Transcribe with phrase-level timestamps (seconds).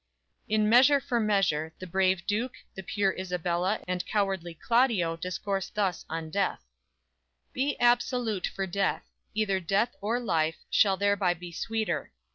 [0.49, 6.05] "_In "Measure for Measure" the brave Duke, the pure Isabella and cowardly Claudio discourse thus
[6.09, 6.63] on death:
[7.53, 12.11] _"Be absolute for death; either death or life, Shall thereby be sweeter.